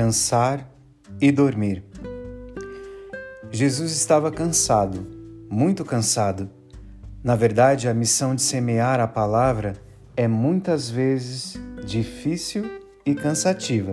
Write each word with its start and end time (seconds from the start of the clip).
cansar 0.00 0.66
e 1.20 1.30
dormir. 1.30 1.84
Jesus 3.50 3.92
estava 3.92 4.30
cansado, 4.30 5.06
muito 5.50 5.84
cansado. 5.84 6.48
Na 7.22 7.36
verdade, 7.36 7.86
a 7.86 7.92
missão 7.92 8.34
de 8.34 8.40
semear 8.40 8.98
a 8.98 9.06
palavra 9.06 9.74
é 10.16 10.26
muitas 10.26 10.88
vezes 10.88 11.60
difícil 11.84 12.80
e 13.04 13.14
cansativa, 13.14 13.92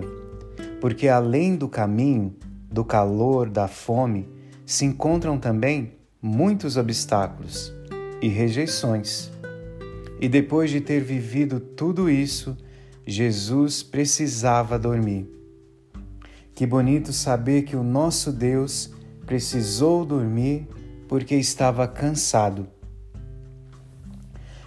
porque 0.80 1.08
além 1.08 1.54
do 1.54 1.68
caminho, 1.68 2.34
do 2.72 2.86
calor, 2.86 3.50
da 3.50 3.68
fome, 3.68 4.26
se 4.64 4.86
encontram 4.86 5.38
também 5.38 5.92
muitos 6.22 6.78
obstáculos 6.78 7.70
e 8.22 8.28
rejeições. 8.28 9.30
E 10.18 10.26
depois 10.26 10.70
de 10.70 10.80
ter 10.80 11.02
vivido 11.02 11.60
tudo 11.60 12.08
isso, 12.08 12.56
Jesus 13.06 13.82
precisava 13.82 14.78
dormir. 14.78 15.37
Que 16.58 16.66
bonito 16.66 17.12
saber 17.12 17.62
que 17.62 17.76
o 17.76 17.84
nosso 17.84 18.32
Deus 18.32 18.90
precisou 19.24 20.04
dormir 20.04 20.66
porque 21.06 21.36
estava 21.36 21.86
cansado. 21.86 22.66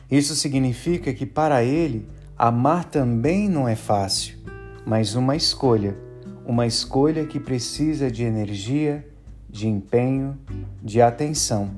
Isso 0.10 0.34
significa 0.34 1.14
que 1.14 1.26
para 1.26 1.66
ele 1.66 2.08
amar 2.38 2.86
também 2.86 3.50
não 3.50 3.68
é 3.68 3.76
fácil, 3.76 4.38
mas 4.86 5.16
uma 5.16 5.36
escolha, 5.36 5.98
uma 6.46 6.66
escolha 6.66 7.26
que 7.26 7.42
precisa 7.42 8.10
de 8.10 8.24
energia, 8.24 9.06
de 9.50 9.68
empenho, 9.68 10.40
de 10.82 11.02
atenção. 11.02 11.72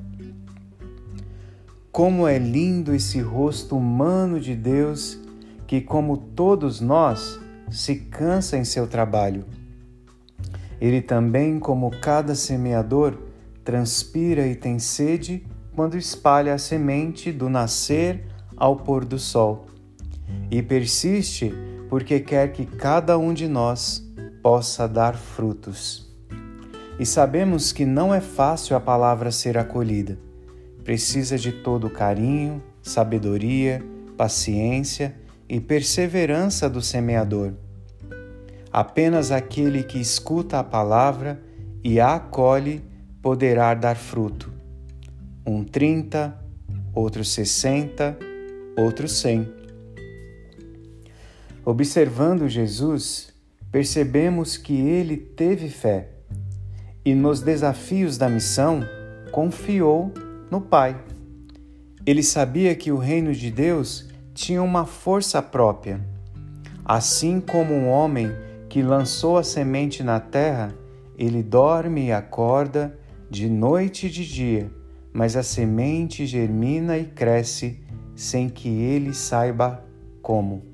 Como 1.90 2.28
é 2.28 2.38
lindo 2.38 2.94
esse 2.94 3.18
rosto 3.18 3.76
humano 3.76 4.38
de 4.38 4.54
Deus 4.54 5.18
que, 5.66 5.80
como 5.80 6.16
todos 6.16 6.80
nós, 6.80 7.40
se 7.68 7.96
cansa 7.96 8.56
em 8.56 8.64
seu 8.64 8.86
trabalho. 8.86 9.44
Ele 10.84 11.00
também, 11.00 11.58
como 11.58 11.90
cada 11.90 12.34
semeador, 12.34 13.16
transpira 13.64 14.46
e 14.46 14.54
tem 14.54 14.78
sede 14.78 15.42
quando 15.74 15.96
espalha 15.96 16.52
a 16.52 16.58
semente 16.58 17.32
do 17.32 17.48
nascer 17.48 18.26
ao 18.54 18.76
pôr 18.76 19.02
do 19.02 19.18
sol. 19.18 19.64
E 20.50 20.62
persiste 20.62 21.54
porque 21.88 22.20
quer 22.20 22.52
que 22.52 22.66
cada 22.66 23.16
um 23.16 23.32
de 23.32 23.48
nós 23.48 24.06
possa 24.42 24.86
dar 24.86 25.16
frutos. 25.16 26.14
E 27.00 27.06
sabemos 27.06 27.72
que 27.72 27.86
não 27.86 28.12
é 28.12 28.20
fácil 28.20 28.76
a 28.76 28.80
palavra 28.80 29.30
ser 29.30 29.56
acolhida. 29.56 30.18
Precisa 30.84 31.38
de 31.38 31.50
todo 31.50 31.88
carinho, 31.88 32.62
sabedoria, 32.82 33.82
paciência 34.18 35.14
e 35.48 35.58
perseverança 35.58 36.68
do 36.68 36.82
semeador. 36.82 37.54
Apenas 38.74 39.30
aquele 39.30 39.84
que 39.84 40.00
escuta 40.00 40.58
a 40.58 40.64
palavra 40.64 41.40
e 41.84 42.00
a 42.00 42.16
acolhe 42.16 42.82
poderá 43.22 43.72
dar 43.72 43.94
fruto. 43.94 44.52
Um 45.46 45.62
trinta, 45.62 46.36
outro 46.92 47.24
sessenta, 47.24 48.18
outro 48.76 49.06
cem. 49.06 49.48
Observando 51.64 52.48
Jesus, 52.48 53.32
percebemos 53.70 54.56
que 54.56 54.74
ele 54.74 55.18
teve 55.18 55.68
fé 55.68 56.08
e 57.04 57.14
nos 57.14 57.40
desafios 57.40 58.18
da 58.18 58.28
missão 58.28 58.80
confiou 59.30 60.12
no 60.50 60.60
Pai. 60.60 61.00
Ele 62.04 62.24
sabia 62.24 62.74
que 62.74 62.90
o 62.90 62.98
reino 62.98 63.32
de 63.32 63.52
Deus 63.52 64.08
tinha 64.34 64.60
uma 64.60 64.84
força 64.84 65.40
própria. 65.40 66.00
Assim 66.84 67.40
como 67.40 67.72
um 67.72 67.88
homem 67.88 68.32
que 68.74 68.82
lançou 68.82 69.38
a 69.38 69.44
semente 69.44 70.02
na 70.02 70.18
terra, 70.18 70.74
ele 71.16 71.44
dorme 71.44 72.06
e 72.06 72.12
acorda 72.12 72.98
de 73.30 73.48
noite 73.48 74.08
e 74.08 74.10
de 74.10 74.26
dia, 74.26 74.68
mas 75.12 75.36
a 75.36 75.44
semente 75.44 76.26
germina 76.26 76.98
e 76.98 77.04
cresce 77.04 77.78
sem 78.16 78.48
que 78.48 78.68
ele 78.68 79.14
saiba 79.14 79.80
como. 80.20 80.64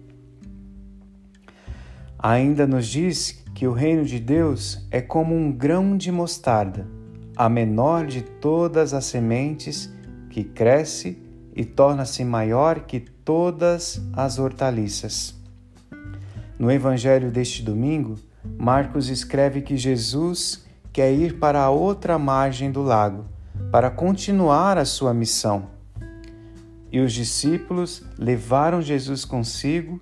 Ainda 2.18 2.66
nos 2.66 2.86
diz 2.86 3.44
que 3.54 3.66
o 3.66 3.72
reino 3.74 4.06
de 4.06 4.18
Deus 4.18 4.88
é 4.90 5.02
como 5.02 5.34
um 5.34 5.52
grão 5.52 5.94
de 5.94 6.10
mostarda, 6.10 6.88
a 7.36 7.50
menor 7.50 8.06
de 8.06 8.22
todas 8.22 8.94
as 8.94 9.04
sementes 9.04 9.92
que 10.30 10.42
cresce 10.42 11.22
e 11.54 11.66
torna-se 11.66 12.24
maior 12.24 12.80
que 12.80 12.98
todas 12.98 14.00
as 14.14 14.38
hortaliças. 14.38 15.38
No 16.60 16.70
evangelho 16.70 17.30
deste 17.30 17.62
domingo, 17.62 18.16
Marcos 18.58 19.08
escreve 19.08 19.62
que 19.62 19.78
Jesus 19.78 20.66
quer 20.92 21.10
ir 21.10 21.38
para 21.38 21.62
a 21.62 21.70
outra 21.70 22.18
margem 22.18 22.70
do 22.70 22.82
lago 22.82 23.24
para 23.72 23.90
continuar 23.90 24.76
a 24.76 24.84
sua 24.84 25.14
missão. 25.14 25.70
E 26.92 27.00
os 27.00 27.14
discípulos 27.14 28.02
levaram 28.18 28.82
Jesus 28.82 29.24
consigo, 29.24 29.98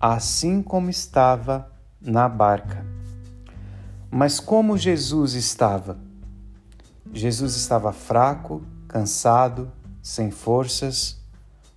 assim 0.00 0.62
como 0.62 0.88
estava 0.88 1.70
na 2.00 2.26
barca. 2.26 2.86
Mas 4.10 4.40
como 4.40 4.78
Jesus 4.78 5.34
estava? 5.34 5.98
Jesus 7.12 7.54
estava 7.54 7.92
fraco, 7.92 8.62
cansado, 8.88 9.70
sem 10.00 10.30
forças, 10.30 11.22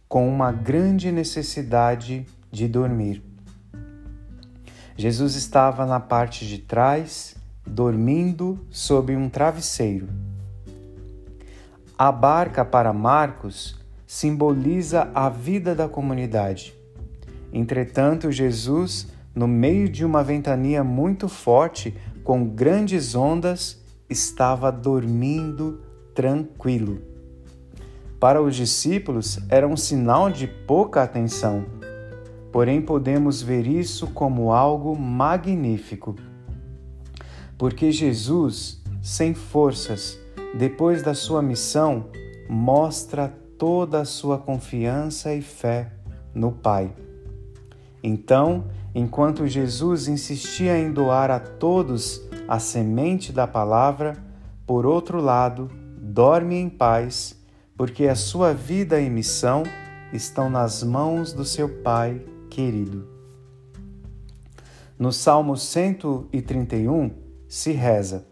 com 0.07 0.25
uma 0.29 0.53
grande 0.53 1.11
necessidade 1.11 2.25
de 2.49 2.69
dormir. 2.69 3.29
Jesus 4.97 5.35
estava 5.35 5.85
na 5.85 5.99
parte 5.99 6.45
de 6.45 6.57
trás, 6.57 7.35
dormindo 7.65 8.59
sob 8.69 9.15
um 9.15 9.29
travesseiro. 9.29 10.07
A 11.97 12.11
barca 12.11 12.65
para 12.65 12.91
Marcos 12.91 13.79
simboliza 14.05 15.09
a 15.13 15.29
vida 15.29 15.73
da 15.73 15.87
comunidade. 15.87 16.73
Entretanto, 17.53 18.31
Jesus, 18.31 19.07
no 19.33 19.47
meio 19.47 19.87
de 19.87 20.03
uma 20.03 20.23
ventania 20.23 20.83
muito 20.83 21.29
forte, 21.29 21.95
com 22.23 22.45
grandes 22.45 23.15
ondas, 23.15 23.81
estava 24.09 24.71
dormindo 24.71 25.81
tranquilo 26.13 27.11
para 28.21 28.39
os 28.39 28.55
discípulos 28.55 29.39
era 29.49 29.67
um 29.67 29.75
sinal 29.75 30.29
de 30.29 30.45
pouca 30.45 31.01
atenção. 31.01 31.65
Porém, 32.51 32.81
podemos 32.81 33.41
ver 33.41 33.65
isso 33.65 34.07
como 34.07 34.51
algo 34.51 34.97
magnífico. 34.97 36.15
Porque 37.57 37.91
Jesus, 37.91 38.81
sem 39.01 39.33
forças, 39.33 40.19
depois 40.53 41.01
da 41.01 41.13
sua 41.13 41.41
missão, 41.41 42.07
mostra 42.49 43.33
toda 43.57 44.01
a 44.01 44.05
sua 44.05 44.37
confiança 44.37 45.33
e 45.33 45.41
fé 45.41 45.93
no 46.33 46.51
Pai. 46.51 46.93
Então, 48.03 48.65
enquanto 48.93 49.47
Jesus 49.47 50.07
insistia 50.07 50.77
em 50.77 50.91
doar 50.91 51.31
a 51.31 51.39
todos 51.39 52.21
a 52.47 52.59
semente 52.59 53.31
da 53.31 53.47
palavra, 53.47 54.17
por 54.65 54.85
outro 54.85 55.21
lado, 55.21 55.69
dorme 55.97 56.55
em 56.55 56.69
paz 56.69 57.39
porque 57.81 58.07
a 58.07 58.13
sua 58.13 58.53
vida 58.53 59.01
e 59.01 59.09
missão 59.09 59.63
estão 60.13 60.51
nas 60.51 60.83
mãos 60.83 61.33
do 61.33 61.43
seu 61.43 61.67
Pai 61.67 62.21
querido. 62.51 63.07
No 64.99 65.11
Salmo 65.11 65.57
131 65.57 67.09
se 67.47 67.71
reza: 67.71 68.27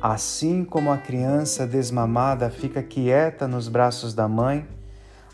Assim 0.00 0.64
como 0.64 0.92
a 0.92 0.98
criança 0.98 1.66
desmamada 1.66 2.50
fica 2.50 2.82
quieta 2.82 3.48
nos 3.48 3.66
braços 3.66 4.14
da 4.14 4.28
mãe, 4.28 4.68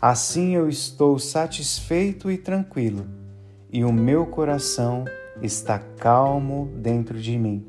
assim 0.01 0.55
eu 0.55 0.67
estou 0.67 1.19
satisfeito 1.19 2.31
e 2.31 2.37
tranquilo, 2.37 3.05
e 3.71 3.83
o 3.83 3.91
meu 3.91 4.25
coração 4.25 5.03
está 5.41 5.77
calmo 5.77 6.71
dentro 6.77 7.19
de 7.19 7.37
mim. 7.37 7.67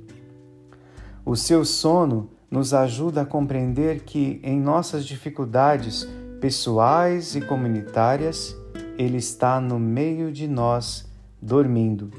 O 1.27 1.37
seu 1.37 1.65
sono 1.65 2.31
nos 2.51 2.73
ajuda 2.73 3.23
a 3.23 3.27
compreender 3.27 4.05
que, 4.05 4.41
em 4.43 4.61
nossas 4.61 5.05
dificuldades 5.05 6.06
pessoais 6.41 7.35
e 7.35 7.41
comunitárias, 7.41 8.56
Ele 8.96 9.17
está 9.19 9.61
no 9.61 9.79
meio 9.79 10.31
de 10.32 10.46
nós, 10.46 11.06
dormindo. 11.41 12.11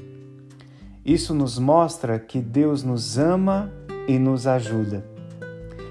Isso 1.04 1.32
nos 1.34 1.58
mostra 1.58 2.18
que 2.18 2.40
Deus 2.40 2.82
nos 2.82 3.16
ama 3.16 3.72
e 4.08 4.18
nos 4.18 4.46
ajuda. 4.46 5.04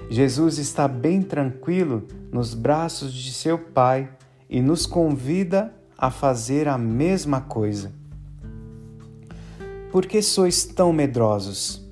Jesus 0.08 0.58
está 0.58 0.86
bem 0.86 1.22
tranquilo 1.22 2.06
nos 2.30 2.54
braços 2.54 3.12
de 3.12 3.32
seu 3.32 3.58
Pai 3.58 4.10
e 4.48 4.60
nos 4.60 4.86
convida 4.86 5.74
a 5.98 6.10
fazer 6.10 6.68
a 6.68 6.78
mesma 6.78 7.40
coisa. 7.40 7.92
Por 9.90 10.06
que 10.06 10.20
sois 10.20 10.64
tão 10.64 10.92
medrosos? 10.92 11.82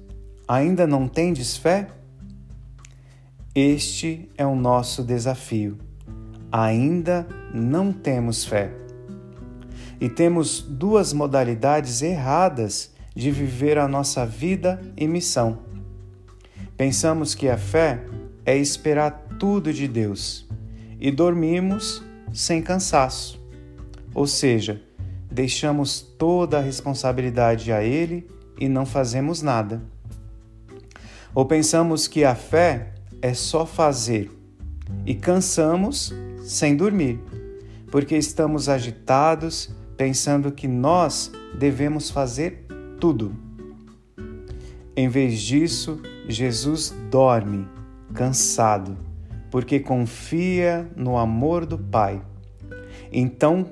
Ainda 0.46 0.86
não 0.86 1.08
tendes 1.08 1.56
fé? 1.56 1.88
Este 3.54 4.28
é 4.36 4.44
o 4.44 4.54
nosso 4.54 5.02
desafio. 5.02 5.78
Ainda 6.52 7.26
não 7.54 7.92
temos 7.92 8.44
fé. 8.44 8.83
E 10.00 10.08
temos 10.08 10.60
duas 10.60 11.12
modalidades 11.12 12.02
erradas 12.02 12.92
de 13.14 13.30
viver 13.30 13.78
a 13.78 13.86
nossa 13.86 14.26
vida 14.26 14.80
e 14.96 15.06
missão. 15.06 15.60
Pensamos 16.76 17.34
que 17.34 17.48
a 17.48 17.56
fé 17.56 18.04
é 18.44 18.56
esperar 18.56 19.26
tudo 19.38 19.72
de 19.72 19.86
Deus 19.86 20.46
e 20.98 21.10
dormimos 21.10 22.02
sem 22.32 22.60
cansaço, 22.60 23.40
ou 24.12 24.26
seja, 24.26 24.82
deixamos 25.30 26.00
toda 26.00 26.58
a 26.58 26.60
responsabilidade 26.60 27.72
a 27.72 27.82
Ele 27.82 28.28
e 28.58 28.68
não 28.68 28.84
fazemos 28.84 29.42
nada. 29.42 29.82
Ou 31.34 31.44
pensamos 31.44 32.06
que 32.06 32.24
a 32.24 32.34
fé 32.34 32.94
é 33.20 33.34
só 33.34 33.66
fazer 33.66 34.30
e 35.06 35.14
cansamos 35.14 36.12
sem 36.42 36.76
dormir, 36.76 37.20
porque 37.90 38.16
estamos 38.16 38.68
agitados 38.68 39.74
pensando 39.96 40.52
que 40.52 40.66
nós 40.66 41.30
devemos 41.58 42.10
fazer 42.10 42.66
tudo. 43.00 43.34
Em 44.96 45.08
vez 45.08 45.40
disso, 45.40 46.00
Jesus 46.28 46.94
dorme, 47.10 47.66
cansado, 48.12 48.96
porque 49.50 49.80
confia 49.80 50.90
no 50.96 51.18
amor 51.18 51.66
do 51.66 51.78
Pai. 51.78 52.22
Então, 53.12 53.66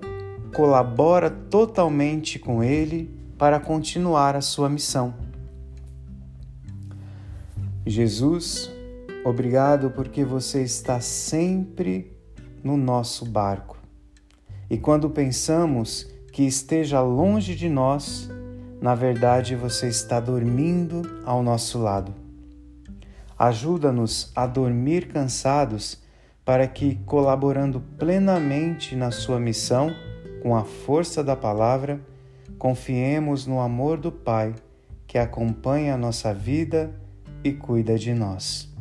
colabora 0.55 1.31
totalmente 1.31 2.39
com 2.39 2.63
Ele 2.63 3.11
para 3.39 3.59
continuar 3.59 4.37
a 4.37 4.41
sua 4.41 4.69
missão. 4.69 5.15
Jesus, 7.87 8.71
obrigado 9.25 9.91
porque 9.91 10.25
você 10.25 10.63
está 10.63 11.01
sempre 11.01 12.17
no 12.63 12.77
nosso 12.77 13.25
barco. 13.25 13.77
E 14.71 14.79
quando 14.79 15.11
pensamos 15.11 16.12
que 16.33 16.45
esteja 16.45 17.01
longe 17.03 17.55
de 17.55 17.69
nós, 17.69 18.29
na 18.81 18.95
verdade 18.95 19.55
você 19.55 19.89
está 19.89 20.19
dormindo 20.19 21.03
ao 21.27 21.43
nosso 21.43 21.79
lado. 21.79 22.15
Ajuda-nos 23.39 24.33
a 24.35 24.47
dormir 24.47 25.09
cansados 25.09 26.01
para 26.45 26.67
que, 26.67 26.97
colaborando 27.05 27.81
plenamente 27.99 28.97
na 28.97 29.11
sua 29.11 29.39
missão, 29.39 29.95
com 30.43 30.57
a 30.57 30.65
força 30.65 31.23
da 31.23 31.37
palavra, 31.37 32.01
confiemos 32.59 33.47
no 33.47 33.61
amor 33.61 33.99
do 33.99 34.11
Pai 34.11 34.55
que 35.07 35.19
acompanha 35.19 35.95
a 35.95 35.99
nossa 35.99 36.33
vida 36.33 36.91
e 37.45 37.53
cuida 37.53 37.99
de 37.99 38.15
nós. 38.15 38.73